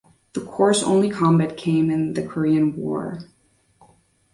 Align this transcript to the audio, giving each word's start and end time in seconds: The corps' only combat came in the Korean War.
The 0.33 0.41
corps' 0.41 0.81
only 0.83 1.11
combat 1.11 1.55
came 1.57 1.91
in 1.91 2.13
the 2.15 2.25
Korean 2.25 2.75
War. 2.75 3.19